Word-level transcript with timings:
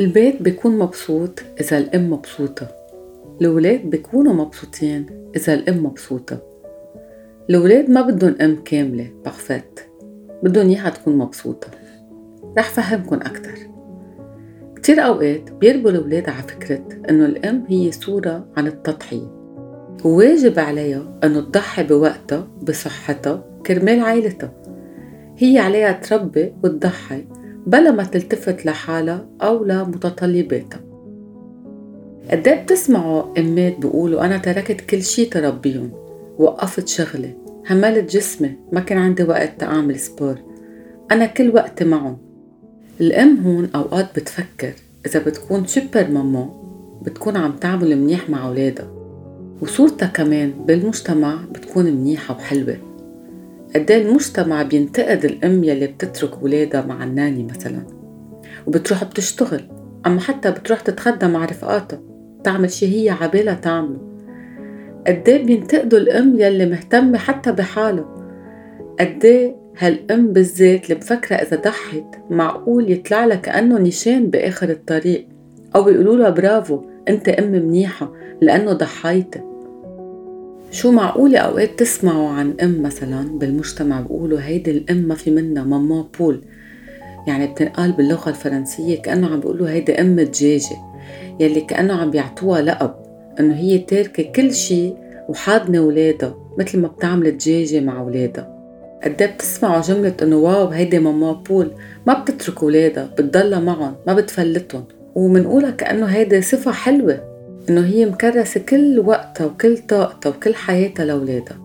البيت 0.00 0.42
بيكون 0.42 0.78
مبسوط 0.78 1.42
إذا 1.60 1.78
الأم 1.78 2.10
مبسوطة. 2.10 2.68
الولاد 3.40 3.90
بيكونوا 3.90 4.32
مبسوطين 4.32 5.06
إذا 5.36 5.54
الأم 5.54 5.86
مبسوطة. 5.86 6.38
الولاد 7.50 7.90
ما 7.90 8.02
بدهم 8.02 8.36
أم 8.40 8.56
كاملة 8.64 9.10
بغفت 9.24 9.88
بدهم 10.42 10.68
إياها 10.68 10.90
تكون 10.90 11.18
مبسوطة. 11.18 11.68
رح 12.58 12.70
فهمكن 12.70 13.16
أكتر. 13.16 13.54
كتير 14.76 15.00
أوقات 15.00 15.52
بيربوا 15.52 15.90
الولاد 15.90 16.28
على 16.28 16.42
فكرة 16.42 16.84
إنه 17.10 17.26
الأم 17.26 17.64
هي 17.68 17.92
صورة 17.92 18.46
عن 18.56 18.66
التضحية. 18.66 19.30
وواجب 20.04 20.58
عليها 20.58 21.18
إنه 21.24 21.40
تضحي 21.40 21.82
بوقتها 21.82 22.48
بصحتها 22.62 23.44
كرمال 23.66 24.00
عائلتها. 24.00 24.52
هي 25.38 25.58
عليها 25.58 25.92
تربي 25.92 26.54
وتضحي. 26.64 27.24
بلا 27.66 27.90
ما 27.90 28.04
تلتفت 28.04 28.66
لحالها 28.66 29.26
أو 29.42 29.64
لمتطلباتها. 29.64 30.80
قد 32.30 32.48
إيه 32.48 32.62
بتسمعوا 32.62 33.38
أمات 33.38 33.78
بيقولوا 33.78 34.24
أنا 34.24 34.38
تركت 34.38 34.80
كل 34.80 35.02
شي 35.02 35.24
تربيهم 35.24 35.90
وقفت 36.38 36.88
شغلي 36.88 37.34
هملت 37.70 38.12
جسمي 38.12 38.50
ما 38.72 38.80
كان 38.80 38.98
عندي 38.98 39.22
وقت 39.22 39.62
أعمل 39.62 39.98
sport 39.98 40.38
أنا 41.12 41.26
كل 41.26 41.50
وقتي 41.54 41.84
معهم. 41.84 42.18
الأم 43.00 43.38
هون 43.46 43.68
أوقات 43.74 44.06
بتفكر 44.16 44.72
إذا 45.06 45.20
بتكون 45.20 45.66
super 45.66 46.10
mama 46.10 46.50
بتكون 47.02 47.36
عم 47.36 47.52
تعمل 47.52 47.98
منيح 47.98 48.30
مع 48.30 48.46
أولادها. 48.48 48.90
وصورتها 49.60 50.06
كمان 50.06 50.52
بالمجتمع 50.66 51.38
بتكون 51.52 51.84
منيحة 51.84 52.34
وحلوة. 52.34 52.76
قد 53.74 53.90
إيه 53.90 54.02
المجتمع 54.02 54.62
بينتقد 54.62 55.24
الأم 55.24 55.64
يلي 55.64 55.86
بتترك 55.86 56.42
ولادها 56.42 56.86
مع 56.86 57.04
الناني 57.04 57.44
مثلا؟ 57.44 57.86
وبتروح 58.66 59.04
بتشتغل. 59.04 59.60
أما 60.06 60.20
حتى 60.20 60.50
بتروح 60.50 60.80
تتغدى 60.80 61.26
مع 61.26 61.44
رفقاتها. 61.44 62.00
تعمل 62.44 62.70
شي 62.70 63.04
هي 63.04 63.10
عبالها 63.10 63.54
تعمله. 63.54 63.98
قد 65.06 65.28
إيه 65.28 65.44
بينتقدوا 65.44 65.98
الأم 65.98 66.40
يلي 66.40 66.66
مهتمة 66.66 67.18
حتى 67.18 67.52
بحالها؟ 67.52 68.14
قد 69.00 69.24
إيه 69.24 69.56
هالأم 69.78 70.32
بالذات 70.32 70.84
اللي 70.84 70.96
مفكرة 70.96 71.36
إذا 71.36 71.56
ضحت 71.56 72.04
معقول 72.30 72.90
يطلع 72.90 73.24
لها 73.24 73.36
كأنه 73.36 73.78
نشان 73.78 74.30
بآخر 74.30 74.70
الطريق؟ 74.70 75.28
أو 75.76 75.88
يقولوا 75.88 76.16
لها 76.16 76.30
برافو 76.30 76.82
أنت 77.08 77.28
أم 77.28 77.52
منيحة 77.52 78.12
لأنه 78.40 78.72
ضحيتي 78.72 79.53
شو 80.74 80.90
معقولة 80.90 81.38
أوقات 81.38 81.78
تسمعوا 81.78 82.28
عن 82.28 82.54
أم 82.62 82.82
مثلا 82.82 83.38
بالمجتمع؟ 83.38 84.00
بيقولوا 84.00 84.40
هيدي 84.40 84.70
الأم 84.70 84.96
ما 84.96 85.14
في 85.14 85.30
منها 85.30 85.64
ماما 85.64 86.06
بول. 86.18 86.40
يعني 87.26 87.46
بتنقال 87.46 87.92
باللغة 87.92 88.28
الفرنسية 88.28 89.02
كأنه 89.02 89.26
عم 89.26 89.40
بيقولوا 89.40 89.68
هيدي 89.68 90.00
أم 90.00 90.16
دجاجة 90.16 90.76
يلي 91.40 91.60
كأنه 91.60 91.94
عم 91.94 92.10
بيعطوها 92.10 92.62
لقب 92.62 92.94
إنه 93.40 93.54
هي 93.54 93.78
تاركة 93.78 94.22
كل 94.22 94.54
شي 94.54 94.92
وحاضنة 95.28 95.80
ولادها 95.80 96.34
مثل 96.58 96.78
ما 96.78 96.88
بتعمل 96.88 97.30
دجاجة 97.36 97.80
مع 97.80 98.02
ولادها 98.02 98.54
قد 99.04 99.22
إيه 99.22 99.30
بتسمعوا 99.30 99.82
جملة 99.82 100.14
إنه 100.22 100.36
واو 100.36 100.66
هيدي 100.68 100.98
ماما 100.98 101.32
بول؟ 101.32 101.70
ما 102.06 102.20
بتترك 102.20 102.62
ولادها 102.62 103.06
بتضلها 103.06 103.60
معهم 103.60 103.94
ما 104.06 104.14
بتفلتهم. 104.14 104.84
ومنقولها 105.14 105.70
كأنه 105.70 106.06
هيدي 106.06 106.42
صفة 106.42 106.72
حلوة. 106.72 107.33
إنه 107.68 107.86
هي 107.86 108.06
مكرسة 108.06 108.60
كل 108.60 108.98
وقتها 109.06 109.46
وكل 109.46 109.78
طاقتها 109.78 110.30
وكل 110.30 110.54
حياتها 110.54 111.04
لأولادها. 111.04 111.58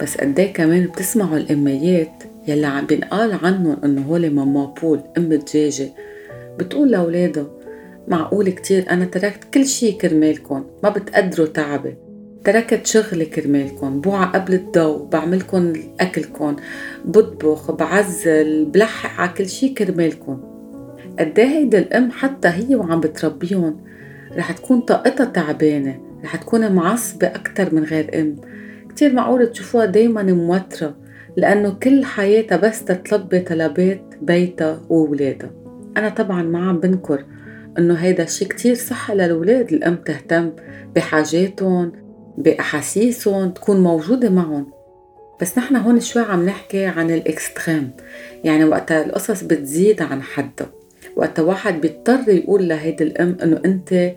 بس 0.00 0.16
قد 0.16 0.40
إيه 0.40 0.52
كمان 0.52 0.86
بتسمعوا 0.86 1.36
الأميات 1.36 2.22
يلي 2.48 2.66
عم 2.66 2.86
بينقال 2.86 3.32
عنهم 3.42 3.76
إنه 3.84 4.02
هول 4.02 4.30
ماما 4.30 4.74
بول 4.82 5.00
أم 5.18 5.28
دجاجة 5.28 5.88
بتقول 6.58 6.90
لأولادها 6.90 7.46
معقول 8.08 8.50
كتير 8.50 8.90
أنا 8.90 9.04
تركت 9.04 9.44
كل 9.54 9.66
شي 9.66 9.92
كرمالكن 9.92 10.62
ما 10.82 10.88
بتقدروا 10.88 11.46
تعبي. 11.46 11.94
تركت 12.44 12.86
شغلي 12.86 13.24
كرمالكن 13.24 14.00
بوعى 14.00 14.26
قبل 14.26 14.54
الضو 14.54 15.04
بعملكن 15.04 15.72
أكلكن 16.00 16.56
بطبخ 17.04 17.70
بعزل 17.70 18.64
بلحق 18.64 19.20
على 19.20 19.30
كل 19.38 19.48
شي 19.48 19.68
كرمالكن 19.68 20.36
قد 21.18 21.38
إيه 21.38 21.46
هيدي 21.46 21.78
الأم 21.78 22.10
حتى 22.10 22.48
هي 22.48 22.76
وعم 22.76 23.00
بتربيهم 23.00 23.76
رح 24.32 24.52
تكون 24.52 24.80
طاقتها 24.80 25.24
تعبانة 25.24 26.00
رح 26.24 26.36
تكون 26.36 26.72
معصبة 26.72 27.26
أكتر 27.26 27.74
من 27.74 27.84
غير 27.84 28.20
أم. 28.20 28.36
كتير 28.88 29.12
معقول 29.12 29.52
تشوفوها 29.52 29.84
دايما 29.84 30.22
موترة 30.22 30.96
لأنه 31.36 31.70
كل 31.70 32.04
حياتها 32.04 32.56
بس 32.56 32.84
تتلبي 32.84 33.40
طلبات 33.40 34.02
بيتها 34.22 34.80
وولادها. 34.88 35.50
أنا 35.96 36.08
طبعا 36.08 36.42
ما 36.42 36.68
عم 36.68 36.80
بنكر 36.80 37.24
إنه 37.78 37.94
هيدا 37.94 38.22
الشي 38.22 38.44
كتير 38.44 38.74
صح 38.74 39.10
للولاد 39.10 39.72
الأم 39.72 39.96
تهتم 39.96 40.52
بحاجاتهم 40.94 41.92
بأحاسيسهم 42.38 43.50
تكون 43.50 43.82
موجودة 43.82 44.30
معهم. 44.30 44.66
بس 45.40 45.58
نحن 45.58 45.76
هون 45.76 46.00
شوي 46.00 46.22
عم 46.22 46.46
نحكي 46.46 46.84
عن 46.86 47.10
الإكستريم 47.10 47.90
يعني 48.44 48.64
وقتها 48.64 49.04
القصص 49.04 49.44
بتزيد 49.44 50.02
عن 50.02 50.22
حدها. 50.22 50.70
وقتها 51.16 51.42
واحد 51.42 51.80
بيضطر 51.80 52.28
يقول 52.28 52.68
لهيدي 52.68 53.04
الأم 53.04 53.36
إنه 53.42 53.60
أنت 53.64 54.12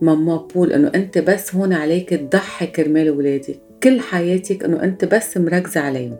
ماما 0.00 0.36
بول 0.36 0.72
إنه 0.72 0.92
أنت 0.94 1.18
بس 1.18 1.54
هون 1.54 1.72
عليك 1.72 2.10
تضحي 2.10 2.66
كرمال 2.66 3.10
ولادك 3.10 3.58
كل 3.82 4.00
حياتك 4.00 4.64
إنه 4.64 4.82
أنت 4.82 5.04
بس 5.04 5.36
مركزة 5.36 5.80
عليهم. 5.80 6.16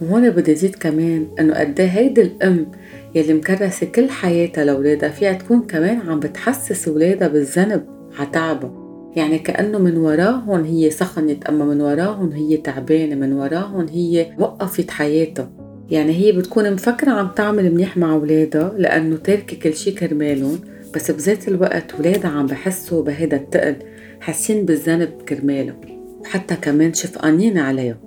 وهون 0.00 0.30
بدي 0.30 0.54
زيد 0.54 0.74
كمان 0.74 1.26
إنه 1.40 1.54
قد 1.54 1.80
إيه 1.80 1.88
هيدي 1.88 2.22
الأم 2.22 2.66
يلي 3.14 3.34
مكرسة 3.34 3.86
كل 3.86 4.10
حياتها 4.10 4.64
لولادها 4.64 5.08
فيها 5.08 5.32
تكون 5.32 5.62
كمان 5.62 6.00
عم 6.00 6.20
بتحسس 6.20 6.88
ولادها 6.88 7.28
بالذنب 7.28 7.84
على 8.18 8.28
تعبها. 8.32 8.88
يعني 9.16 9.38
كأنه 9.38 9.78
من 9.78 9.96
وراهم 9.96 10.64
هي 10.64 10.90
سخنت 10.90 11.44
أما 11.46 11.64
من 11.64 11.80
وراهم 11.80 12.32
هي 12.32 12.56
تعبانة 12.56 13.14
من 13.14 13.32
وراهم 13.32 13.86
هي 13.88 14.26
وقفت 14.38 14.90
حياتها. 14.90 15.50
يعني 15.90 16.12
هي 16.12 16.32
بتكون 16.32 16.72
مفكرة 16.72 17.10
عم 17.10 17.28
تعمل 17.36 17.74
منيح 17.74 17.96
مع 17.96 18.14
ولادها 18.14 18.72
لأنه 18.78 19.16
تاركة 19.16 19.56
كل 19.56 19.74
شي 19.74 19.90
كرمالهم 19.90 20.58
بس 20.94 21.10
بذات 21.10 21.48
الوقت 21.48 21.94
ولادها 21.98 22.30
عم 22.30 22.46
بحسوا 22.46 23.02
بهيدا 23.02 23.36
التقل 23.36 23.76
حاسين 24.20 24.64
بالذنب 24.64 25.08
كرمالها 25.28 25.76
وحتى 26.20 26.56
كمان 26.56 26.94
شفقانين 26.94 27.58
عليها 27.58 27.98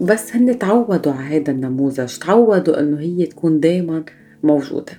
بس 0.00 0.36
هن 0.36 0.58
تعودوا 0.58 1.12
على 1.12 1.34
هيدا 1.34 1.52
النموذج 1.52 2.18
تعودوا 2.18 2.80
إنه 2.80 3.00
هي 3.00 3.26
تكون 3.26 3.60
دايما 3.60 4.04
موجودة 4.42 4.92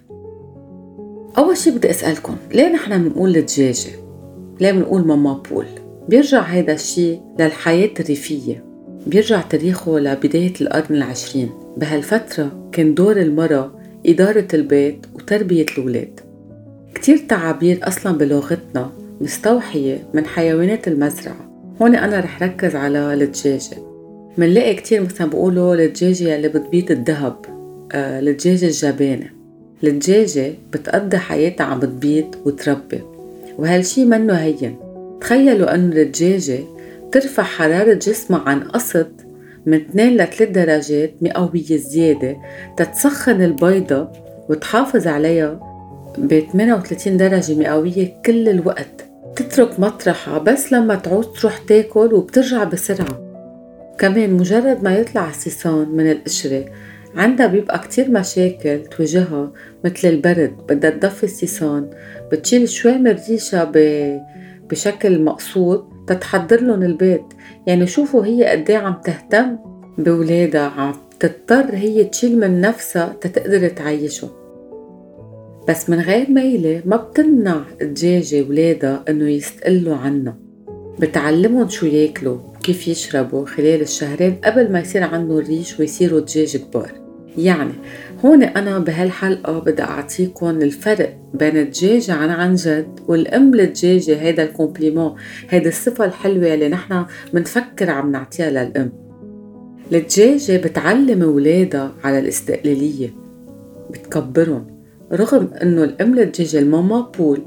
أول 1.38 1.57
شي 1.57 1.72
بدي 1.72 1.89
أسألكم 1.89 2.35
ليه 2.53 2.73
نحن 2.73 3.03
بنقول 3.03 3.38
الدجاجة؟ 3.38 3.91
ليه 4.59 4.72
بنقول 4.72 5.07
ماما 5.07 5.41
بول؟ 5.51 5.66
بيرجع 6.09 6.41
هيدا 6.41 6.73
الشي 6.73 7.17
للحياة 7.39 7.89
الريفية 7.99 8.63
بيرجع 9.07 9.41
تاريخه 9.41 9.99
لبداية 9.99 10.53
القرن 10.61 10.95
العشرين 10.95 11.49
بهالفترة 11.77 12.69
كان 12.71 12.93
دور 12.93 13.17
المرأة 13.17 13.71
إدارة 14.05 14.47
البيت 14.53 15.05
وتربية 15.15 15.65
الأولاد. 15.77 16.19
كتير 16.95 17.17
تعابير 17.17 17.79
أصلا 17.83 18.17
بلغتنا 18.17 18.91
مستوحية 19.21 20.03
من 20.13 20.25
حيوانات 20.25 20.87
المزرعة. 20.87 21.51
هون 21.81 21.95
أنا 21.95 22.19
رح 22.19 22.43
ركز 22.43 22.75
على 22.75 23.13
الدجاجة. 23.13 23.77
منلاقي 24.37 24.73
كتير 24.73 25.01
مثلا 25.01 25.29
بقولوا 25.29 25.75
الدجاجة 25.75 26.35
اللي 26.35 26.47
بتبيض 26.47 26.91
الذهب 26.91 27.35
آه 27.91 28.19
الدجاجة 28.19 28.65
الجبانة. 28.65 29.29
الدجاجة 29.83 30.53
بتقضي 30.73 31.17
حياتها 31.17 31.63
عم 31.63 31.79
بتبيض 31.79 32.35
وتربي 32.45 33.01
وهالشي 33.57 34.05
منه 34.05 34.33
هين. 34.33 34.75
تخيلوا 35.21 35.75
أنه 35.75 35.95
الدجاجة 35.95 36.59
ترفع 37.11 37.43
حرارة 37.43 37.93
جسمها 37.93 38.39
عن 38.39 38.59
قصد 38.59 39.30
من 39.66 39.73
2 39.73 40.17
ل 40.17 40.28
3 40.28 40.46
درجات 40.46 41.13
مئوية 41.22 41.78
زيادة 41.78 42.37
تتسخن 42.78 43.41
البيضة 43.41 44.09
وتحافظ 44.49 45.08
عليها 45.08 45.59
ب 46.17 46.40
38 46.53 47.17
درجة 47.17 47.55
مئوية 47.55 48.13
كل 48.25 48.49
الوقت. 48.49 49.05
تترك 49.35 49.79
مطرحها 49.79 50.37
بس 50.37 50.73
لما 50.73 50.96
تعوز 50.96 51.28
تروح 51.28 51.58
تاكل 51.58 52.13
وبترجع 52.13 52.63
بسرعة. 52.63 53.22
كمان 53.97 54.34
مجرد 54.34 54.84
ما 54.84 54.96
يطلع 54.97 55.29
السيسان 55.29 55.90
من 55.90 56.11
القشرة 56.11 56.66
عندها 57.16 57.47
بيبقى 57.47 57.79
كتير 57.79 58.11
مشاكل 58.11 58.79
تواجهها 58.85 59.52
مثل 59.85 60.08
البرد 60.08 60.53
بدها 60.69 60.90
تضفي 60.90 61.23
السيسان 61.23 61.90
بتشيل 62.31 62.69
شوي 62.69 62.97
من 62.97 63.08
الريشة 63.08 63.72
بشكل 64.69 65.22
مقصود 65.23 65.85
تتحضر 66.13 66.61
لهم 66.61 66.84
البيت. 66.84 67.25
يعني 67.67 67.87
شوفوا 67.87 68.25
هي 68.25 68.46
قد 68.46 68.69
إيه 68.69 68.78
عم 68.78 68.96
تهتم 69.05 69.58
بولادها 69.97 70.61
عم 70.61 70.93
تضطر 71.19 71.75
هي 71.75 72.03
تشيل 72.03 72.40
من 72.40 72.61
نفسها 72.61 73.16
تتقدر 73.22 73.69
تعيشهم 73.69 74.29
بس 75.69 75.90
من 75.90 75.99
غير 75.99 76.29
ميلة 76.29 76.81
ما 76.85 76.96
بتمنع 76.96 77.61
الدجاجة 77.81 78.46
ولادها 78.49 79.03
إنه 79.09 79.29
يستقلوا 79.29 79.96
عنها. 79.96 80.37
بتعلمهم 80.99 81.69
شو 81.69 81.85
ياكلوا 81.85 82.37
وكيف 82.55 82.87
يشربوا 82.87 83.46
خلال 83.46 83.81
الشهرين 83.81 84.35
قبل 84.43 84.72
ما 84.72 84.79
يصير 84.79 85.03
عندهم 85.03 85.37
ريش 85.37 85.79
ويصيروا 85.79 86.19
دجاج 86.19 86.58
كبار. 86.58 87.00
يعني 87.37 87.72
هون 88.25 88.43
أنا 88.43 88.79
بهالحلقة 88.79 89.59
بدي 89.59 89.81
أعطيكم 89.81 90.49
الفرق 90.49 91.17
بين 91.33 91.57
الدجاجة 91.57 92.13
عن 92.13 92.29
عن 92.29 92.55
جد 92.55 92.99
والأم 93.07 93.53
الدجاجة 93.53 94.22
هيدا 94.22 94.43
الكومبليمون 94.43 95.16
هيدا 95.49 95.69
الصفة 95.69 96.05
الحلوة 96.05 96.53
اللي 96.53 96.69
نحن 96.69 97.05
منفكر 97.33 97.89
عم 97.89 98.11
نعطيها 98.11 98.49
للأم. 98.49 98.91
الدجاجة 99.93 100.57
بتعلم 100.57 101.23
ولادها 101.23 101.91
على 102.03 102.19
الاستقلالية 102.19 103.13
بتكبرهم 103.89 104.67
رغم 105.13 105.49
إنه 105.61 105.84
الأم 105.84 106.19
الدجاجة 106.19 106.59
الماما 106.63 107.01
بول 107.17 107.41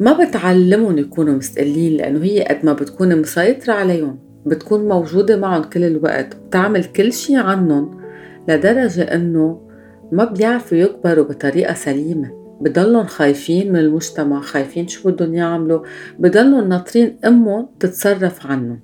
ما 0.00 0.24
بتعلمهم 0.24 0.98
يكونوا 0.98 1.34
مستقلين 1.34 1.96
لأنه 1.96 2.24
هي 2.24 2.44
قد 2.44 2.64
ما 2.66 2.72
بتكون 2.72 3.20
مسيطرة 3.20 3.72
عليهم 3.72 4.18
بتكون 4.46 4.88
موجودة 4.88 5.36
معهم 5.36 5.62
كل 5.62 5.84
الوقت 5.84 6.36
بتعمل 6.36 6.84
كل 6.84 7.12
شي 7.12 7.36
عنهم 7.36 8.01
لدرجة 8.48 9.02
إنه 9.02 9.60
ما 10.12 10.24
بيعرفوا 10.24 10.78
يكبروا 10.78 11.24
بطريقة 11.24 11.74
سليمة. 11.74 12.42
بضلهم 12.60 13.06
خايفين 13.06 13.72
من 13.72 13.78
المجتمع 13.78 14.40
خايفين 14.40 14.88
شو 14.88 15.10
بدهم 15.10 15.34
يعملوا. 15.34 15.80
بضلهم 16.18 16.68
ناطرين 16.68 17.16
امهم 17.24 17.68
تتصرف 17.80 18.46
عنهم. 18.46 18.80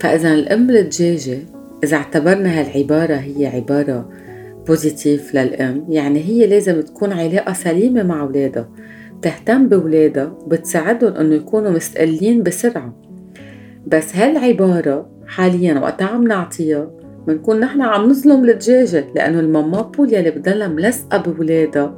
فإذا 0.00 0.34
الأم 0.34 0.70
الدجاجة 0.70 1.38
إذا 1.84 1.96
اعتبرنا 1.96 2.60
هالعبارة 2.60 3.14
هي 3.14 3.46
عبارة 3.46 4.08
بوزيتيف 4.66 5.34
للأم 5.34 5.86
يعني 5.88 6.20
هي 6.20 6.46
لازم 6.46 6.80
تكون 6.80 7.12
علاقة 7.12 7.52
سليمة 7.52 8.02
مع 8.02 8.20
أولادها. 8.20 8.68
بتهتم 9.18 9.68
بولادها 9.68 10.38
بتساعدهم 10.46 11.12
إنه 11.12 11.34
يكونوا 11.34 11.70
مستقلين 11.70 12.42
بسرعة. 12.42 12.96
بس 13.86 14.16
هالعبارة 14.16 15.10
حاليا 15.26 15.80
وقت 15.80 16.02
عم 16.02 16.26
نعطيها 16.26 17.01
بنكون 17.26 17.60
نحن 17.60 17.80
عم 17.82 18.08
نظلم 18.08 18.48
الدجاجة 18.48 19.04
لأنه 19.14 19.40
ال 19.40 19.47
maman 19.47 19.80
poule 19.82 20.14
يلي 20.14 20.30
بضلها 20.30 20.68
ملصقة 20.68 21.18
بولادها 21.18 21.94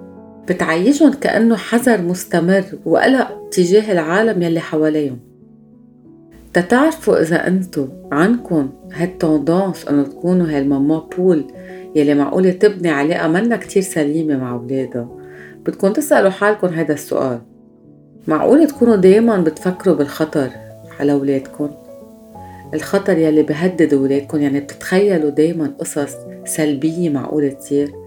بتعيشهم 0.49 1.13
كأنه 1.13 1.57
حذر 1.57 2.03
مستمر 2.03 2.65
وقلق 2.85 3.49
تجاه 3.51 3.93
العالم 3.93 4.43
يلي 4.43 4.61
حواليهم. 4.61 5.19
تتعرفوا 6.53 7.23
إذا 7.23 7.47
أنتو 7.47 7.87
عنكن 8.13 8.69
هال 8.93 9.12
tendance 9.12 9.89
إنه 9.89 10.03
تكونوا 10.03 10.47
هال 10.47 10.65
maman 10.65 11.09
poule 11.19 11.45
يلي 11.97 12.15
معقولة 12.15 12.51
تبني 12.51 12.91
علاقة 12.91 13.29
منا 13.29 13.57
كتير 13.57 13.83
سليمة 13.83 14.37
مع 14.37 14.53
أولادها. 14.53 15.09
بدكم 15.67 15.93
تسألوا 15.93 16.31
حالكم 16.31 16.67
هذا 16.67 16.95
السؤال. 16.95 17.39
معقولة 18.29 18.67
تكونوا 18.67 18.97
دايما 18.97 19.41
بتفكروا 19.41 19.95
بالخطر 19.95 20.51
على 21.01 21.13
أولادكم؟ 21.13 21.71
الخطر 22.75 23.19
يلي 23.19 23.43
بهدد 23.43 23.95
أولادكم 23.95 24.41
يعني 24.41 24.61
بتتخيلوا 24.61 25.31
دايما 25.31 25.75
قصص 25.79 26.15
سلبية 26.45 27.11
معقولة 27.11 27.49
تصير 27.49 28.05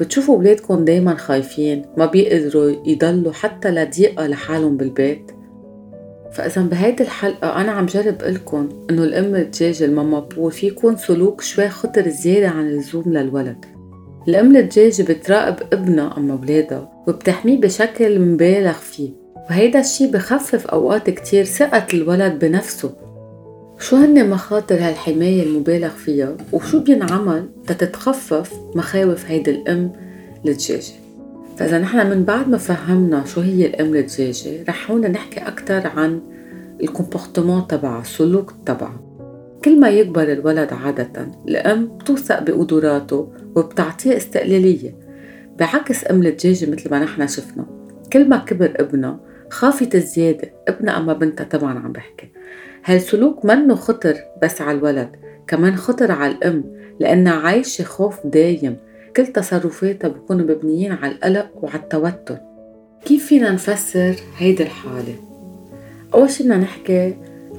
بتشوفوا 0.00 0.36
أولادكم 0.36 0.84
دايما 0.84 1.14
خايفين 1.14 1.84
ما 1.96 2.06
بيقدروا 2.06 2.76
يضلوا 2.86 3.32
حتى 3.32 3.70
لدقيقة 3.70 4.26
لحالهم 4.26 4.76
بالبيت. 4.76 5.30
فإذا 6.32 6.62
بهيدي 6.62 7.02
الحلقة 7.02 7.60
أنا 7.60 7.72
عم 7.72 7.86
جرب 7.86 8.22
لكم 8.22 8.68
إنه 8.90 9.04
الأم 9.04 9.34
الدجاج 9.34 9.82
الماما 9.82 10.20
بول 10.20 10.52
في 10.52 10.66
يكون 10.66 10.96
سلوك 10.96 11.40
شوي 11.40 11.68
خطر 11.68 12.08
زيادة 12.08 12.48
عن 12.48 12.68
اللزوم 12.68 13.04
للولد. 13.06 13.64
الأم 14.28 14.56
الدجاج 14.56 15.02
بتراقب 15.02 15.56
ابنها 15.72 16.16
أم 16.16 16.30
أولادها 16.30 17.04
وبتحميه 17.08 17.60
بشكل 17.60 18.20
مبالغ 18.20 18.72
فيه. 18.72 19.10
وهيدا 19.50 19.80
الشي 19.80 20.06
بخفف 20.06 20.66
أوقات 20.66 21.10
كتير 21.10 21.44
ثقة 21.44 21.86
الولد 21.94 22.38
بنفسه. 22.38 22.94
شو 23.84 23.96
هن 23.96 24.30
مخاطر 24.30 24.74
هالحماية 24.74 25.42
المبالغ 25.42 25.88
فيها؟ 25.88 26.36
وشو 26.52 26.80
بينعمل 26.80 27.48
تتخفف 27.66 28.52
مخاوف 28.74 29.26
هيدي 29.26 29.50
الأم 29.50 29.92
الدجاجة؟ 30.46 30.92
فإذا 31.56 31.78
نحن 31.78 32.10
من 32.10 32.24
بعد 32.24 32.48
ما 32.48 32.58
فهمنا 32.58 33.24
شو 33.24 33.40
هي 33.40 33.66
الأم 33.66 33.94
الدجاجة 33.94 34.64
رح 34.68 34.90
هون 34.90 35.00
نحكي 35.00 35.40
أكتر 35.40 35.86
عن 35.86 36.20
ال 36.82 36.88
comportement 36.88 37.66
تبعها 37.66 38.00
السلوك 38.00 38.54
تبعها. 38.66 39.00
كل 39.64 39.80
ما 39.80 39.88
يكبر 39.88 40.32
الولد 40.32 40.72
عادة 40.72 41.28
الأم 41.48 41.98
بتوثق 41.98 42.42
بقدراته 42.42 43.32
وبتعطيه 43.56 44.16
استقلالية. 44.16 44.94
بعكس 45.58 46.10
أم 46.10 46.22
الدجاجة 46.22 46.70
مثل 46.70 46.90
ما 46.90 46.98
نحن 46.98 47.26
شفنا 47.26 47.66
كل 48.12 48.28
ما 48.28 48.38
كبر 48.38 48.72
ابنها 48.76 49.20
خافت 49.50 49.96
زيادة 49.96 50.52
ابنها 50.68 50.98
أما 50.98 51.12
بنتها 51.12 51.44
طبعا 51.44 51.78
عم 51.78 51.92
بحكي. 51.92 52.33
هالسلوك 52.86 53.44
منه 53.44 53.74
خطر 53.74 54.14
بس 54.42 54.62
على 54.62 54.78
الولد؟ 54.78 55.08
كمان 55.46 55.76
خطر 55.76 56.12
على 56.12 56.32
الأم 56.32 56.64
لأنها 57.00 57.32
عايشة 57.32 57.84
خوف 57.84 58.26
دايم. 58.26 58.76
كل 59.16 59.26
تصرفاتها 59.26 60.08
بيكونوا 60.08 60.46
مبنيين 60.46 60.92
على 60.92 61.12
القلق 61.12 61.50
وعلى 61.62 61.78
التوتر. 61.78 62.38
كيف 63.04 63.26
فينا 63.26 63.50
نفسر 63.50 64.14
هيدي 64.38 64.62
الحالة؟ 64.62 65.14
أول 66.14 66.30
شي 66.30 66.42
بدنا 66.42 66.56
نحكي 66.56 67.16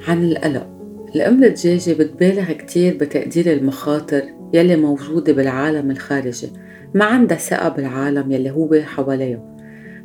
عن 0.07 0.24
القلق. 0.24 0.68
الأم 1.16 1.44
الدجاجة 1.44 1.94
بتبالغ 1.94 2.51
كتير 2.51 2.98
بتقدير 2.98 3.54
المخاطر 3.54 4.24
يلي 4.54 4.75
موجودة 4.75 5.33
بالعالم 5.33 5.92
الخارجي. 5.92 6.50
ما 6.94 7.06
عندها 7.06 7.38
ثقة 7.38 7.69
بالعالم 7.69 8.31
يلي 8.31 8.51
هو 8.51 8.81
حواليها. 8.81 9.56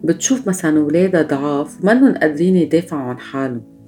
بتشوف 0.04 0.48
مثلا 0.48 0.80
ولادها 0.80 1.22
ضعاف 1.22 1.84
منهم 1.84 2.14
قادرين 2.14 2.56
يدافعوا 2.56 3.02
عن 3.02 3.18
حالهم. 3.18 3.79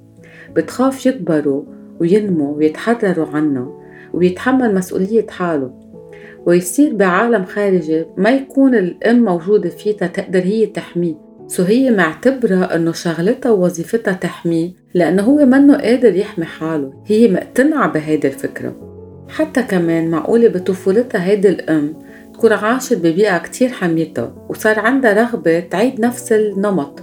بتخاف 0.57 1.07
يكبروا 1.07 1.63
وينموا 2.01 2.57
ويتحرروا 2.57 3.27
عنها 3.27 3.83
ويتحمل 4.13 4.75
مسؤولية 4.75 5.27
حاله. 5.27 5.71
ويصير 6.47 6.95
بعالم 6.95 7.45
خارجي 7.45 8.05
ما 8.17 8.31
يكون 8.31 8.75
الأم 8.75 9.25
موجودة 9.25 9.71
فيه 9.71 9.93
تقدر 9.93 10.41
هي 10.41 10.67
تحميه. 10.67 11.15
so 11.47 11.63
هي 11.63 11.91
معتبرة 11.91 12.65
إنه 12.65 12.93
شغلتها 12.93 13.51
ووظيفتها 13.51 14.13
تحميه 14.13 14.71
لأنه 14.95 15.23
هو 15.23 15.47
منه 15.47 15.77
قادر 15.77 16.17
يحمي 16.17 16.45
حاله. 16.45 16.93
هي 17.07 17.29
مقتنعة 17.29 17.93
بهيدي 17.93 18.29
الفكرة. 18.29 18.93
حتى 19.29 19.63
كمان 19.63 20.11
معقولة 20.11 20.49
بطفولتها 20.49 21.25
هيدي 21.25 21.49
الأم 21.49 21.95
تكون 22.35 22.53
عاشت 22.53 22.99
ببيئة 22.99 23.39
كتير 23.39 23.69
حميتها 23.69 24.35
وصار 24.49 24.81
عندها 24.81 25.13
رغبة 25.13 25.61
تعيد 25.61 26.01
نفس 26.01 26.33
النمط 26.33 27.03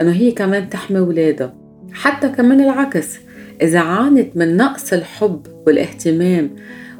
إنه 0.00 0.12
هي 0.12 0.32
كمان 0.32 0.68
تحمي 0.68 1.00
ولادها 1.00 1.61
حتى 1.92 2.28
كمان 2.28 2.60
العكس. 2.60 3.18
إذا 3.62 3.78
عانت 3.78 4.36
من 4.36 4.56
نقص 4.56 4.92
الحب 4.92 5.46
والاهتمام 5.66 6.50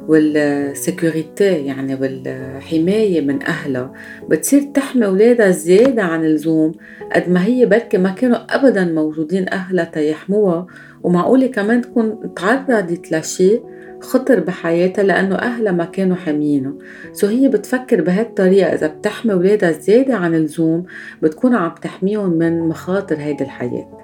وال 0.07 0.39
sécurité 0.39 1.65
يعني 1.65 1.95
والحماية 1.95 3.21
من 3.21 3.43
أهلها 3.43 3.93
بتصير 4.29 4.61
تحمي 4.61 5.05
أولادها 5.05 5.51
زيادة 5.51 6.03
عن 6.03 6.25
اللزوم 6.25 6.71
قد 7.13 7.29
ما 7.29 7.45
هي 7.45 7.65
بركي 7.65 7.97
ما 7.97 8.09
كانوا 8.09 8.37
أبدا 8.37 8.85
موجودين 8.85 9.49
أهلها 9.49 9.85
تيحموها. 9.85 10.67
ومعقولة 11.03 11.47
كمان 11.47 11.81
تكون 11.81 12.33
تعرضت 12.35 13.11
لشيء 13.11 13.63
خطر 14.01 14.39
بحياتها 14.39 15.03
لأنه 15.03 15.35
أهلها 15.35 15.71
ما 15.71 15.85
كانوا 15.85 16.15
حامينها 16.15 16.73
سو 17.13 17.27
هي 17.27 17.47
بتفكر 17.47 18.01
بهالطريقة. 18.01 18.73
إذا 18.73 18.87
بتحمي 18.87 19.33
أولادها 19.33 19.71
زيادة 19.71 20.15
عن 20.15 20.35
اللزوم 20.35 20.85
بتكون 21.21 21.55
عم 21.55 21.75
تحميهم 21.81 22.29
من 22.29 22.59
مخاطر 22.59 23.15
هيدي 23.15 23.43
الحياة. 23.43 24.02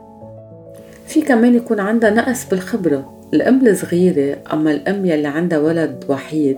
في 1.09 1.21
كمان 1.21 1.55
يكون 1.55 1.79
عندها 1.79 2.09
نقص 2.09 2.49
بالخبرة. 2.49 3.29
الأم 3.33 3.67
الصغيرة 3.67 4.37
أما 4.53 4.71
الأم 4.71 5.05
يلي 5.05 5.27
عندها 5.27 5.59
ولد 5.59 6.05
وحيد 6.09 6.57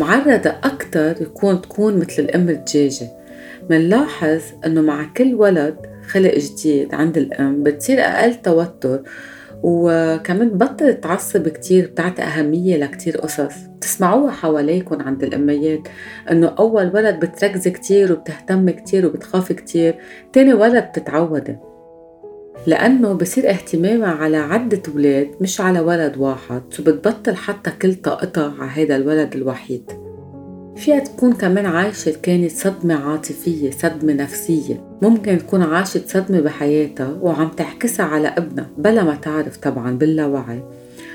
معرضة 0.00 0.50
أكتر 0.64 1.22
يكون 1.22 1.60
تكون 1.60 1.96
مثل 1.96 2.22
الأم 2.22 2.48
الدجاجة. 2.48 3.10
منلاحظ 3.70 4.40
أنه 4.66 4.80
مع 4.80 5.06
كل 5.16 5.34
ولد 5.34 5.76
خلق 6.08 6.34
جديد 6.38 6.94
عند 6.94 7.18
الأم 7.18 7.62
بتصير 7.62 8.00
أقل 8.00 8.34
توتر 8.34 9.02
وكمان 9.62 10.48
بطل 10.48 10.94
تعصب 10.94 11.48
كتير 11.48 11.86
بتعطي 11.86 12.22
أهمية 12.22 12.76
لكتير 12.76 13.16
قصص. 13.16 13.54
بتسمعوها 13.76 14.30
حواليكم 14.30 15.02
عند 15.02 15.22
الأميات 15.22 15.88
إنه 16.30 16.54
أول 16.58 16.90
ولد 16.94 17.20
بتركز 17.20 17.68
كتير 17.68 18.12
وبتهتم 18.12 18.70
كتير 18.70 19.06
وبتخاف 19.06 19.52
كتير 19.52 19.94
تاني 20.32 20.54
ولد 20.54 20.84
بتتعودي. 20.84 21.56
لأنه 22.66 23.12
بصير 23.12 23.50
اهتمامها 23.50 24.08
على 24.08 24.36
عدة 24.36 24.82
ولاد 24.94 25.30
مش 25.40 25.60
على 25.60 25.80
ولد 25.80 26.16
واحد 26.16 26.62
شو 26.70 26.82
بتبطل 26.82 27.36
حتى 27.36 27.70
كل 27.82 27.94
طاقتها 27.94 28.54
على 28.58 28.70
هيدا 28.74 28.96
الولد 28.96 29.34
الوحيد. 29.36 29.92
فيها 30.76 30.98
تكون 30.98 31.32
كمان 31.32 31.66
عايشة 31.66 32.12
كانت 32.22 32.50
صدمة 32.50 32.94
عاطفية 32.94 33.70
صدمة 33.70 34.12
نفسية. 34.12 34.84
ممكن 35.02 35.38
تكون 35.38 35.62
عاشت 35.62 36.08
صدمة 36.08 36.40
بحياتها 36.40 37.18
وعم 37.20 37.48
تعكسها 37.48 38.06
على 38.06 38.28
ابنها 38.28 38.66
بلا 38.78 39.02
ما 39.04 39.14
تعرف 39.14 39.56
طبعا 39.56 39.98
باللاوعي 39.98 40.62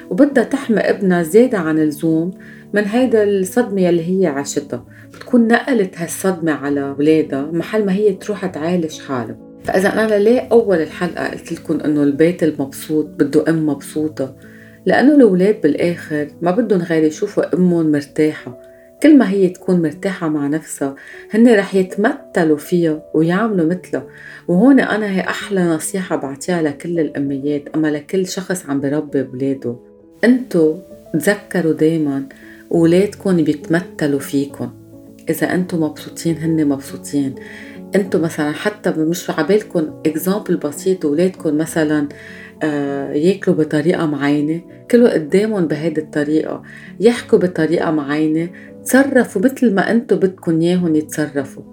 وبدها 0.09 0.43
تحمي 0.43 0.79
ابنها 0.79 1.23
زيادة 1.23 1.57
عن 1.57 1.79
اللزوم 1.79 2.31
من 2.73 2.85
هيدا 2.85 3.23
الصدمة 3.23 3.81
يلي 3.81 4.21
هي 4.21 4.27
عاشتها. 4.27 4.85
بتكون 5.13 5.47
نقلت 5.47 5.97
هالصدمة 5.97 6.51
على 6.51 6.95
ولادها 6.99 7.41
محل 7.51 7.85
ما 7.85 7.93
هي 7.93 8.13
تروح 8.13 8.45
تعالج 8.45 8.99
حالها. 8.99 9.42
فإذا 9.63 9.93
أنا 9.93 10.15
ليه 10.15 10.47
أول 10.51 10.81
الحلقة 10.81 11.27
قلت 11.27 11.51
لكم 11.51 11.79
إنه 11.79 12.03
البيت 12.03 12.43
المبسوط 12.43 13.05
بده 13.05 13.43
أم 13.49 13.65
مبسوطة؟ 13.69 14.35
لأنه 14.85 15.15
الأولاد 15.15 15.61
بالآخر 15.61 16.27
ما 16.41 16.51
بدهم 16.51 16.81
غير 16.81 17.03
يشوفوا 17.03 17.55
أمهم 17.55 17.91
مرتاحة. 17.91 18.59
كل 19.03 19.17
ما 19.17 19.29
هي 19.29 19.49
تكون 19.49 19.81
مرتاحة 19.81 20.29
مع 20.29 20.47
نفسها 20.47 20.95
هن 21.31 21.55
رح 21.55 21.75
يتمثلوا 21.75 22.57
فيها 22.57 23.03
ويعملوا 23.13 23.65
مثلها. 23.65 24.07
وهون 24.47 24.79
أنا 24.79 25.11
هي 25.11 25.21
أحلى 25.21 25.63
نصيحة 25.63 26.15
بعطيها 26.15 26.61
لكل 26.61 26.99
الأميات 26.99 27.63
أما 27.75 27.87
لكل 27.87 28.27
شخص 28.27 28.65
عم 28.69 28.81
بربي 28.81 29.21
ولاده 29.21 29.75
أنتو 30.23 30.77
تذكروا 31.13 31.73
دايما 31.73 32.23
ولادكم 32.69 33.35
بيتمثلوا 33.35 34.19
فيكم. 34.19 34.71
إذا 35.29 35.53
أنتم 35.53 35.83
مبسوطين 35.83 36.37
هن 36.37 36.67
مبسوطين. 36.67 37.35
أنتم 37.95 38.21
مثلا 38.21 38.51
حتى 38.51 38.91
مش 38.91 39.29
عبالكم 39.29 40.01
اكزامبل 40.05 40.57
بسيط 40.57 41.05
ولادكم 41.05 41.57
مثلا 41.57 42.09
آه 42.63 43.13
ياكلوا 43.13 43.55
بطريقة 43.55 44.05
معينة 44.05 44.61
كلوا 44.91 45.13
قدامهم 45.13 45.67
بهيدي 45.67 46.01
الطريقة 46.01 46.63
يحكوا 46.99 47.39
بطريقة 47.39 47.91
معينة 47.91 48.49
تصرفوا 48.85 49.41
مثل 49.41 49.75
ما 49.75 49.91
أنتم 49.91 50.15
بدكم 50.15 50.61
إياهم 50.61 50.95
يتصرفوا. 50.95 51.63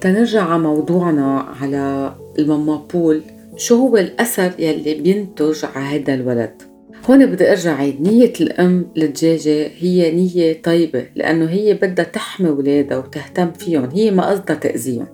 تنرجع 0.00 0.42
على 0.42 0.62
موضوعنا 0.62 1.38
على 1.60 2.14
الماما 2.38 2.82
بول 2.94 3.22
شو 3.56 3.76
هو 3.76 3.96
الأثر 3.96 4.52
يلي 4.58 4.94
بينتج 4.94 5.64
على 5.74 5.84
هذا 5.84 6.14
الولد؟ 6.14 6.71
هون 7.10 7.26
بدي 7.26 7.50
أرجع 7.50 7.76
عيد. 7.76 8.00
نية 8.00 8.32
الأم 8.40 8.86
للدجاجة 8.96 9.70
هي 9.78 10.14
نية 10.14 10.62
طيبة 10.62 11.06
لأنه 11.14 11.50
هي 11.50 11.74
بدها 11.74 12.04
تحمي 12.04 12.50
ولادها 12.50 12.98
وتهتم 12.98 13.52
فيهم. 13.52 13.88
هي 13.92 14.10
ما 14.10 14.26
قصدها 14.30 14.56
تأذيهم. 14.56 15.06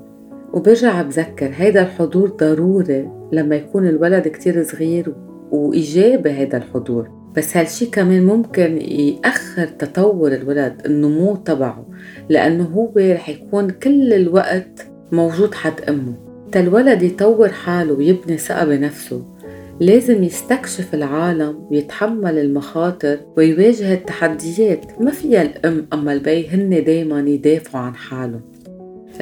وبرجع 0.52 1.02
بذكر 1.02 1.50
هيدا 1.57 1.83
الحضور 1.83 2.28
ضروري 2.28 3.09
لما 3.33 3.57
يكون 3.57 3.88
الولد 3.88 4.28
كتير 4.28 4.62
صغير 4.62 5.14
وإيجابي 5.50 6.30
هيدا 6.30 6.59
الحضور. 6.59 7.09
بس 7.37 7.57
هالشي 7.57 7.87
كمان 7.87 8.26
ممكن 8.26 8.78
يأخر 8.80 9.66
تطور 9.66 10.33
الولد 10.33 10.83
النمو 10.87 11.37
تبعه 11.37 11.87
لأنه 12.28 12.64
هو 12.64 12.92
رح 12.99 13.28
يكون 13.28 13.71
كل 13.71 14.12
الوقت 14.12 14.87
موجود 15.12 15.54
حد 15.54 15.80
أمه. 15.88 16.14
تا 16.52 16.61
الولد 16.61 17.02
يطور 17.02 17.49
حاله 17.49 17.92
ويبني 17.92 18.38
ثقة 18.38 18.64
بنفسه 18.64 19.38
لازم 19.81 20.25
يستكشف 20.25 20.95
العالم 20.95 21.67
ويتحمل 21.71 22.39
المخاطر 22.39 23.19
ويواجه 23.37 23.93
التحديات. 23.95 25.01
ما 25.01 25.11
فيها 25.11 25.43
الأم 25.43 25.87
أما 25.93 26.13
البي 26.13 26.49
هن 26.49 26.85
دايما 26.85 27.21
يدافعوا 27.21 27.85
عن 27.85 27.95
حالهم. 27.95 28.41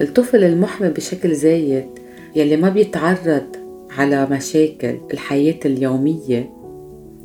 الطفل 0.00 0.44
المحمي 0.44 0.88
بشكل 0.88 1.34
زايد 1.34 1.86
يلي 2.36 2.56
ما 2.56 2.68
بيتعرض 2.68 3.46
على 3.98 4.26
مشاكل 4.30 4.98
الحياة 5.12 5.60
اليومية 5.64 6.50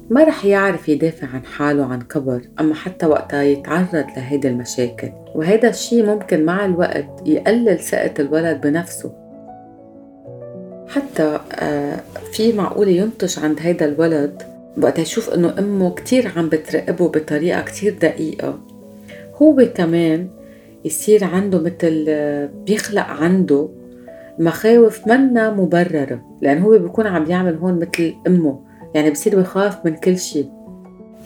ما 0.10 0.24
رح 0.24 0.46
يعرف 0.46 0.90
يدافع 0.90 1.28
عن 1.28 1.46
حاله 1.46 1.86
عن 1.86 2.02
كبر 2.02 2.42
أما 2.60 2.76
حتى 2.76 3.06
وقتها 3.06 3.44
يتعرض 3.44 4.06
لهيدي 4.18 4.48
المشاكل. 4.48 5.10
وهيدا 5.36 5.70
الشي 5.70 6.04
ممكن 6.04 6.46
مع 6.46 6.66
الوقت 6.66 7.08
يقلل 7.26 7.80
ثقة 7.80 8.14
الولد 8.20 8.62
بنفسه. 8.62 9.21
حتى 10.92 11.40
آه، 11.54 12.00
في 12.34 12.54
معقولة 12.54 12.92
ينتج 12.92 13.40
عند 13.40 13.60
هيدا 13.60 13.86
الولد 13.86 14.44
وقت 14.78 15.00
يشوف 15.00 15.30
إنه 15.30 15.60
أمه 15.60 15.94
كتير 15.94 16.32
عم 16.36 16.50
بتراقبه 16.50 17.08
بطريقة 17.08 17.62
كتير 17.62 17.96
دقيقة. 18.02 18.60
هو 19.36 19.68
كمان 19.76 20.28
يصير 20.86 21.24
عنده 21.24 21.60
مثل 21.60 22.06
آه، 22.08 22.50
بيخلق 22.66 23.06
عنده 23.06 23.70
مخاوف 24.40 25.08
منا 25.08 25.50
مبررة 25.50 26.22
لأن 26.42 26.62
هو 26.62 26.78
بيكون 26.78 27.08
عم 27.08 27.32
يعمل 27.32 27.56
هون 27.56 27.80
مثل 27.80 28.14
أمه 28.28 28.60
يعني 28.96 29.12
بصير 29.12 29.40
بخاف 29.40 29.86
من 29.86 29.96
كل 29.96 30.18
شيء 30.18 30.50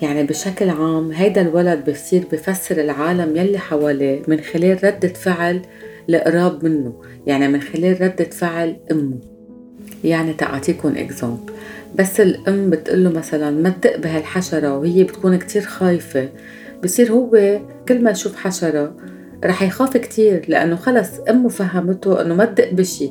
يعني 0.02 0.24
بشكل 0.24 0.70
عام 0.70 1.12
هيدا 1.12 1.42
الولد 1.42 1.90
بصير 1.90 2.24
بفسر 2.32 2.82
العالم 2.82 3.38
يلي 3.38 3.58
حواليه 3.58 4.22
من 4.28 4.40
خلال 4.40 4.84
ردة 4.84 5.08
فعل 5.08 5.62
القراب 6.10 6.66
منه 6.66 6.94
يعني 7.28 7.48
من 7.48 7.62
خلال 7.62 8.02
ردة 8.02 8.26
فعل 8.26 8.78
أمه. 8.92 9.35
يعني 10.06 10.34
تعطيكم 10.34 10.94
اكزامبل 10.98 11.54
بس 11.96 12.20
الأم 12.22 12.70
بتقول 12.70 13.04
له 13.04 13.10
مثلا 13.10 13.52
ما 13.52 13.70
تدق 13.70 13.98
بهالحشرة 13.98 14.78
وهي 14.78 15.04
بتكون 15.04 15.36
كتير 15.36 15.62
خايفة. 15.62 16.30
بصير 16.84 17.12
هو 17.12 17.60
كل 17.88 18.04
ما 18.04 18.12
يشوف 18.12 18.36
حشرة 18.36 18.94
رح 19.46 19.62
يخاف 19.62 19.98
كتير 19.98 20.46
لأنه 20.48 20.76
خلص 20.76 21.10
أمه 21.30 21.50
فهمته 21.50 22.22
إنه 22.22 22.36
ما 22.36 22.46
تدق 22.46 22.74
بشي. 22.74 23.10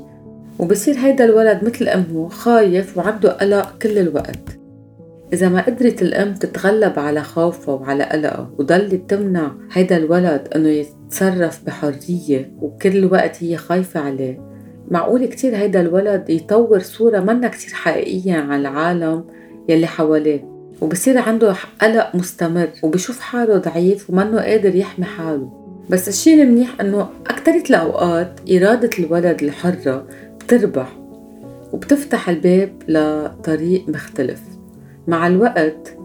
وبصير 0.59 0.95
هيدا 0.99 1.25
الولد 1.25 1.65
مثل 1.65 1.89
أمه 1.89 2.29
خايف 2.29 2.99
وعنده 2.99 3.33
قلق 3.33 3.79
كل 3.83 3.99
الوقت. 3.99 4.59
إذا 5.33 5.49
ما 5.49 5.61
قدرت 5.61 6.03
الأم 6.03 6.35
تتغلب 6.35 6.99
على 6.99 7.23
خوفها 7.23 7.75
وعلى 7.75 8.05
قلقها 8.05 8.51
وضلت 8.59 9.11
تمنع 9.11 9.53
هيدا 9.73 9.97
الولد 9.97 10.49
إنه 10.57 10.69
يتصرف 10.69 11.65
بحرية 11.67 12.53
وكل 12.61 12.97
الوقت 12.97 13.43
هي 13.43 13.57
خايفة 13.57 14.01
عليه 14.01 14.53
معقول 14.91 15.25
كتير 15.26 15.57
هيدا 15.57 15.81
الولد 15.81 16.31
يطور 16.31 16.79
صورة 16.79 17.21
منا 17.21 17.49
كتير 17.49 17.75
حقيقية 17.75 18.35
عن 18.35 18.61
العالم 18.61 19.25
يلي 19.69 19.87
حواليه 19.87 20.55
وبصير 20.81 21.19
عنده 21.19 21.55
قلق 21.83 22.17
مستمر 22.17 22.69
وبشوف 22.83 23.21
حاله 23.21 23.59
ضعيف 23.59 24.11
ومنه 24.11 24.41
قادر 24.41 24.75
يحمي 24.75 25.05
حاله. 25.05 25.53
بس 25.91 26.09
الشيء 26.09 26.43
المنيح 26.43 26.81
إنه 26.81 27.09
أكترية 27.26 27.62
الأوقات 27.71 28.41
إرادة 28.50 28.91
الولد 28.99 29.43
الحرة 29.43 30.07
بتربح 30.41 30.99
وبتفتح 31.73 32.29
الباب 32.29 32.73
لطريق 32.88 33.88
مختلف. 33.88 34.41
مع 35.07 35.26
الوقت 35.26 35.97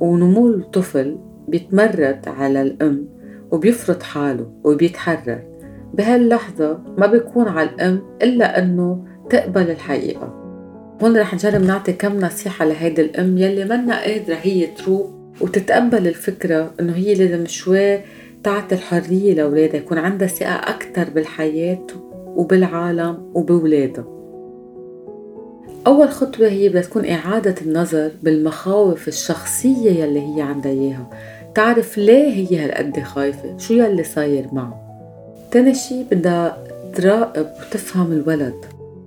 ونمو 0.00 0.48
الطفل 0.48 1.18
بيتمرد 1.48 2.20
على 2.26 2.62
الأم 2.62 3.08
وبيفرض 3.50 4.02
حاله 4.02 4.50
وبيتحرر. 4.64 5.57
بهاللحظة 5.94 6.78
ما 6.98 7.06
بيكون 7.06 7.48
على 7.48 7.68
الأم 7.68 8.02
إلا 8.22 8.58
أنه 8.58 9.04
تقبل 9.30 9.70
الحقيقة. 9.70 10.34
هون 11.02 11.16
رح 11.16 11.34
نجرب 11.34 11.62
نعطي 11.62 11.92
كم 11.92 12.20
نصيحة 12.20 12.64
لهيدي 12.64 13.02
الأم 13.02 13.38
يلي 13.38 13.64
منا 13.64 14.02
قادرة 14.02 14.34
هي 14.34 14.66
تروق 14.66 15.10
وتتقبل 15.40 16.08
الفكرة 16.08 16.70
إنه 16.80 16.92
هي 16.92 17.14
لازم 17.14 17.46
شوي 17.46 18.00
تعطي 18.44 18.74
الحرية 18.74 19.34
لأولادها 19.34 19.76
يكون 19.76 19.98
عندها 19.98 20.28
ثقة 20.28 20.54
أكثر 20.54 21.10
بالحياة 21.10 21.86
وبالعالم 22.16 23.30
وبولادها 23.34 24.04
أول 25.86 26.08
خطوة 26.08 26.48
هي 26.48 26.68
بدها 26.68 26.82
تكون 26.82 27.04
إعادة 27.04 27.54
النظر 27.62 28.10
بالمخاوف 28.22 29.08
الشخصية 29.08 29.90
يلي 29.90 30.20
هي 30.20 30.42
عندها 30.42 30.72
إياها. 30.72 31.10
تعرف 31.54 31.98
ليه 31.98 32.32
هي 32.34 32.64
هالقد 32.64 33.00
خايفة؟ 33.00 33.56
شو 33.58 33.74
يلي 33.74 34.04
صاير 34.04 34.46
معه 34.52 34.87
تاني 35.50 35.74
شي 35.74 36.04
بدها 36.10 36.64
تراقب 36.94 37.46
وتفهم 37.60 38.12
الولد. 38.12 38.54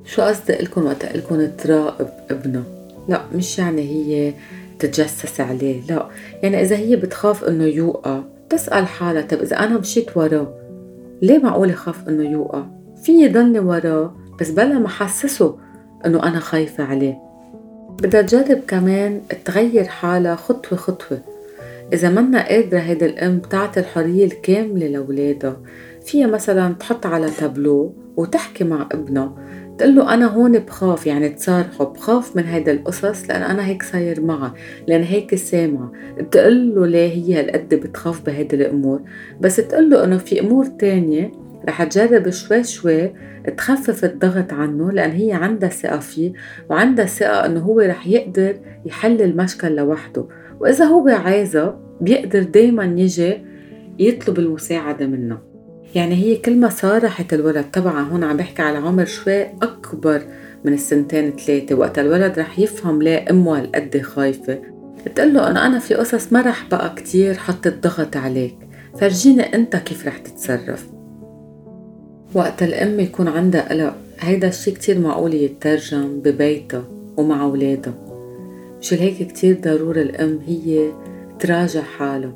شو 0.05 0.21
قصدي 0.21 0.53
لكم 0.53 0.85
وقت 0.85 1.05
لكم 1.15 1.47
تراقب 1.57 2.07
ابنها 2.29 2.63
لا 3.09 3.21
مش 3.35 3.59
يعني 3.59 3.81
هي 3.81 4.33
تتجسس 4.79 5.41
عليه 5.41 5.81
لا. 5.89 6.07
يعني 6.43 6.61
إذا 6.61 6.75
هي 6.75 6.95
بتخاف 6.95 7.43
إنه 7.43 7.63
يوقع 7.63 8.19
تسأل 8.49 8.87
حالها 8.87 9.21
طب 9.21 9.41
إذا 9.41 9.59
أنا 9.59 9.77
مشيت 9.77 10.17
وراه 10.17 10.53
ليه 11.21 11.37
معقول 11.37 11.73
خاف 11.73 12.09
إنه 12.09 12.31
يوقع؟ 12.31 12.63
فيي 13.03 13.27
ضلني 13.27 13.59
وراه 13.59 14.15
بس 14.39 14.49
بلا 14.49 14.79
ما 14.79 14.87
حسسه 14.89 15.57
إنه 16.05 16.23
أنا 16.23 16.39
خايفة 16.39 16.83
عليه. 16.83 17.17
بدها 18.01 18.21
تجرب 18.21 18.61
كمان 18.67 19.21
تغير 19.45 19.83
حالها 19.83 20.35
خطوة 20.35 20.77
خطوة. 20.79 21.19
إذا 21.93 22.09
منا 22.09 22.47
قادرة 22.47 22.79
هيدا 22.79 23.05
الأم 23.05 23.39
تعطي 23.39 23.79
الحرية 23.79 24.25
الكاملة 24.25 24.87
لأولادها 24.87 25.57
فيها 26.01 26.27
مثلا 26.27 26.73
تحط 26.73 27.05
على 27.05 27.29
تابلو 27.29 27.95
وتحكي 28.17 28.63
مع 28.63 28.89
ابنها 28.91 29.35
تقول 29.81 29.95
له 29.95 30.13
أنا 30.13 30.25
هون 30.25 30.59
بخاف 30.59 31.07
يعني 31.07 31.29
تصارحه 31.29 31.85
بخاف 31.85 32.35
من 32.35 32.43
هيدا 32.43 32.71
القصص 32.71 33.29
لأن 33.29 33.41
أنا 33.41 33.65
هيك 33.65 33.83
صاير 33.83 34.21
معها 34.21 34.53
لأن 34.87 35.03
هيك 35.03 35.35
سامعة. 35.35 35.91
تقول 36.31 36.75
له 36.75 36.85
ليه 36.87 37.13
هي 37.13 37.39
هالقد 37.39 37.75
بتخاف 37.75 38.25
بهيدي 38.25 38.55
الأمور؟ 38.55 39.01
بس 39.39 39.55
تقول 39.55 39.89
له 39.89 40.03
إنه 40.03 40.17
في 40.17 40.39
أمور 40.39 40.65
تانية 40.65 41.31
رح 41.67 41.83
تجرب 41.83 42.29
شوي 42.29 42.63
شوي 42.63 43.13
تخفف 43.57 44.05
الضغط 44.05 44.53
عنه 44.53 44.91
لأن 44.91 45.11
هي 45.11 45.31
عندها 45.31 45.69
ثقة 45.69 45.99
فيه 45.99 46.33
وعندها 46.69 47.05
ثقة 47.05 47.45
إنه 47.45 47.59
هو 47.59 47.79
رح 47.79 48.07
يقدر 48.07 48.55
يحل 48.85 49.21
المشكل 49.21 49.75
لوحده. 49.75 50.25
وإذا 50.59 50.85
هو 50.85 51.07
عايزة 51.07 51.75
بيقدر 52.01 52.43
دايما 52.43 52.83
يجي 52.85 53.37
يطلب 53.99 54.39
المساعدة 54.39 55.07
منه. 55.07 55.50
يعني 55.95 56.15
هي 56.15 56.35
كل 56.35 56.55
ما 56.57 56.69
صارحت 56.69 57.33
الولد. 57.33 57.65
طبعا 57.73 58.01
هون 58.01 58.23
عم 58.23 58.37
بحكي 58.37 58.61
على 58.61 58.77
عمر 58.77 59.05
شوي 59.05 59.43
أكبر 59.43 60.21
من 60.65 60.73
السنتين 60.73 61.31
ثلاثة 61.31 61.75
وقت 61.75 61.99
الولد 61.99 62.39
رح 62.39 62.59
يفهم 62.59 63.01
ليه 63.01 63.25
أمه 63.29 63.59
هالقد 63.59 64.01
خايفة. 64.01 64.59
تقول 65.15 65.33
له 65.33 65.47
أنا 65.49 65.65
أنا 65.65 65.79
في 65.79 65.93
قصص 65.93 66.33
ما 66.33 66.41
رح 66.41 66.67
بقى 66.71 66.93
كتير 66.95 67.33
حط 67.33 67.67
الضغط 67.67 68.17
عليك. 68.17 68.55
فرجيني 68.99 69.55
أنت 69.55 69.75
كيف 69.75 70.07
رح 70.07 70.17
تتصرف. 70.17 70.87
وقت 72.33 72.63
الأم 72.63 72.99
يكون 72.99 73.27
عندها 73.27 73.69
قلق 73.69 73.95
هيدا 74.19 74.47
الشي 74.47 74.71
كتير 74.71 74.99
معقول 74.99 75.33
يترجم 75.33 76.19
ببيتها 76.19 76.83
ومع 77.17 77.43
أولادها. 77.43 77.93
مشان 78.79 78.97
هيك 78.97 79.27
كتير 79.27 79.59
ضروري 79.61 80.01
الأم 80.01 80.39
هي 80.47 80.91
تراجع 81.39 81.81
حالها. 81.81 82.33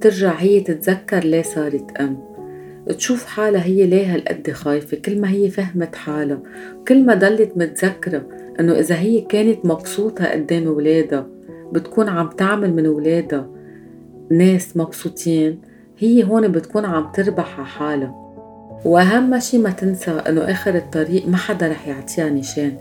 ترجع 0.00 0.32
هي 0.32 0.60
تتذكر 0.60 1.24
ليه 1.24 1.42
صارت 1.42 1.96
أم. 2.00 2.27
تشوف 2.92 3.26
حالها 3.26 3.64
هي 3.64 3.86
ليه 3.86 4.14
هالقد 4.14 4.50
خايفة 4.50 4.96
كل 4.96 5.20
ما 5.20 5.30
هي 5.30 5.50
فهمت 5.50 5.94
حالها 5.94 6.42
كل 6.88 7.06
ما 7.06 7.14
ضلت 7.14 7.52
متذكرة 7.56 8.22
إنه 8.60 8.72
إذا 8.72 8.94
هي 8.94 9.20
كانت 9.20 9.66
مبسوطة 9.66 10.24
قدام 10.24 10.66
ولادها 10.66 11.26
بتكون 11.72 12.08
عم 12.08 12.28
تعمل 12.28 12.74
من 12.74 12.86
ولادها 12.86 13.50
ناس 14.30 14.76
مبسوطين 14.76 15.60
هي 15.98 16.24
هون 16.24 16.48
بتكون 16.48 16.84
عم 16.84 17.12
تربح 17.12 17.58
على 17.58 17.66
حالها. 17.66 18.28
وأهم 18.84 19.40
شي 19.40 19.58
ما 19.58 19.70
تنسى 19.70 20.10
إنه 20.10 20.40
آخر 20.40 20.74
الطريق 20.74 21.28
ما 21.28 21.36
حدا 21.36 21.68
رح 21.68 21.88
يعطيها 21.88 22.30
نشان 22.30 22.72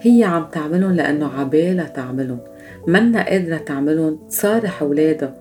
هي 0.00 0.24
عم 0.24 0.46
تعملهم 0.52 0.92
لأنه 0.92 1.26
عبالها 1.26 1.84
تعملهم 1.84 2.38
منا 2.86 3.28
قادرة 3.28 3.56
تعملهم 3.56 4.18
تصارح 4.28 4.82
أولادها 4.82 5.34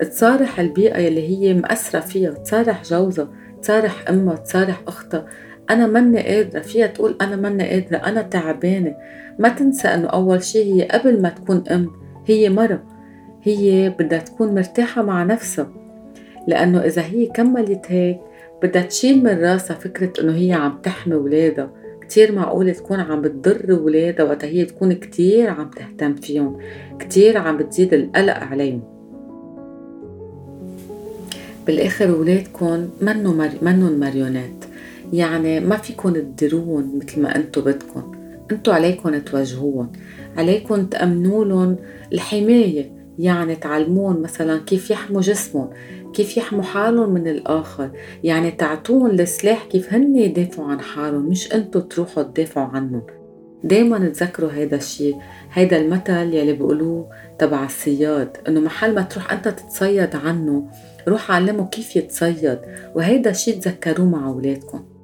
تصارح 0.00 0.60
البيئة 0.60 0.98
يلي 0.98 1.28
هي 1.28 1.54
مأثرة 1.54 2.00
فيها 2.00 2.30
تصارح 2.30 2.82
جوزها. 2.82 3.28
تصارح 3.62 4.08
أمها 4.08 4.36
تصارح 4.36 4.82
أختها 4.88 5.26
أنا 5.70 5.86
مني 5.86 6.22
قادرة. 6.22 6.60
فيها 6.60 6.86
تقول 6.86 7.16
أنا 7.20 7.36
مني 7.36 7.70
قادرة. 7.70 7.96
أنا 7.96 8.22
تعبانة. 8.22 8.94
ما 9.38 9.48
تنسى 9.48 9.88
أنه 9.88 10.06
أول 10.06 10.42
شي 10.42 10.74
هي 10.74 10.88
قبل 10.88 11.22
ما 11.22 11.28
تكون 11.28 11.64
أم 11.68 11.90
هي 12.26 12.48
مرة. 12.48 12.82
هي 13.42 13.90
بدها 13.98 14.18
تكون 14.18 14.54
مرتاحة 14.54 15.02
مع 15.02 15.24
نفسها. 15.24 15.72
لأنه 16.48 16.80
إذا 16.80 17.02
هي 17.02 17.26
كملت 17.26 17.86
هيك 17.88 18.20
بدها 18.62 18.82
تشيل 18.82 19.24
من 19.24 19.40
راسها 19.44 19.76
فكرة 19.76 20.12
إنه 20.20 20.36
هي 20.36 20.52
عم 20.52 20.78
تحمي 20.82 21.14
ولادها. 21.14 21.70
كتير 22.00 22.32
معقولة 22.32 22.72
تكون 22.72 23.00
عم 23.00 23.22
بتضر 23.22 23.72
ولادها 23.72 24.26
وقتها 24.26 24.48
هي 24.48 24.64
تكون 24.64 24.92
كتير 24.92 25.50
عم 25.50 25.70
تهتم 25.70 26.14
فيهم. 26.14 26.58
كتير 26.98 27.38
عم 27.38 27.56
بتزيد 27.56 27.94
القلق 27.94 28.36
عليهم. 28.36 28.95
بالآخر 31.66 32.10
ولادكم 32.10 32.88
منو 33.00 33.32
مر... 33.32 33.50
منن 33.62 34.42
يعني 35.12 35.60
ما 35.60 35.76
فيكن 35.76 36.12
تديروهم 36.12 36.98
مثل 36.98 37.22
ما 37.22 37.36
أنتو 37.36 37.60
بدكن. 37.60 38.02
أنتو 38.52 38.72
عليكم 38.72 39.18
توجهوهم 39.18 39.92
عليكم 40.36 40.86
تأمنوا 40.86 41.44
لهم 41.44 41.76
الحماية. 42.12 42.96
يعني 43.18 43.56
تعلمون 43.56 44.22
مثلا 44.22 44.58
كيف 44.58 44.90
يحموا 44.90 45.20
جسمهم 45.20 45.70
كيف 46.14 46.36
يحموا 46.36 46.62
حالهم 46.62 47.10
من 47.10 47.28
الآخر. 47.28 47.90
يعني 48.24 48.50
تعطوهم 48.50 49.10
السلاح 49.10 49.64
كيف 49.64 49.92
هن 49.92 50.16
يدافعوا 50.16 50.68
عن 50.68 50.80
حالهم 50.80 51.28
مش 51.28 51.52
أنتو 51.52 51.80
تروحوا 51.80 52.22
تدافعوا 52.22 52.66
عنهم. 52.66 53.02
دايما 53.64 54.08
تذكروا 54.08 54.52
هيدا 54.52 54.76
الشيء 54.76 55.16
هيدا 55.52 55.76
المثل 55.76 56.34
يلي 56.34 56.52
بيقولوه 56.52 57.10
تبع 57.38 57.64
الصياد 57.64 58.36
إنه 58.48 58.60
محل 58.60 58.94
ما 58.94 59.02
تروح 59.02 59.32
أنت 59.32 59.48
تتصيد 59.48 60.16
عنه 60.16 60.68
روح 61.08 61.30
علمه 61.30 61.68
كيف 61.68 61.96
يتصيد 61.96 62.58
وهيدا 62.94 63.30
الشيء 63.30 63.60
تذكروه 63.60 64.06
مع 64.06 64.26
أولادكم. 64.26 64.95